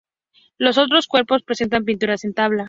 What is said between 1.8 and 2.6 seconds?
pinturas en tabla.